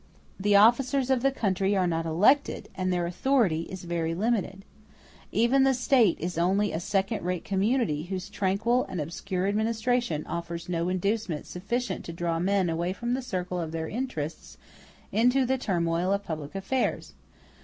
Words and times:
The 0.39 0.55
officers 0.55 1.11
of 1.11 1.21
the 1.21 1.29
country 1.29 1.75
are 1.77 1.85
not 1.85 2.07
elected, 2.07 2.69
and 2.73 2.91
their 2.91 3.05
authority 3.05 3.67
is 3.69 3.83
very 3.83 4.15
limited. 4.15 4.65
Even 5.31 5.63
the 5.63 5.75
State 5.75 6.17
is 6.19 6.39
only 6.39 6.71
a 6.71 6.79
second 6.79 7.23
rate 7.23 7.45
community, 7.45 8.05
whose 8.05 8.27
tranquil 8.27 8.83
and 8.85 8.99
obscure 8.99 9.45
administration 9.47 10.25
offers 10.25 10.67
no 10.67 10.89
inducement 10.89 11.45
sufficient 11.45 12.03
to 12.05 12.13
draw 12.13 12.39
men 12.39 12.67
away 12.67 12.93
from 12.93 13.13
the 13.13 13.21
circle 13.21 13.61
of 13.61 13.71
their 13.73 13.87
interests 13.87 14.57
into 15.11 15.45
the 15.45 15.59
turmoil 15.59 16.11
of 16.11 16.23
public 16.23 16.55
affairs. 16.55 17.13